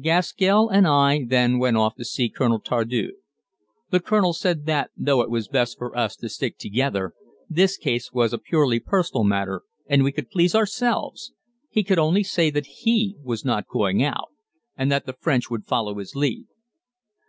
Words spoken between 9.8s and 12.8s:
and we could please ourselves he could only say that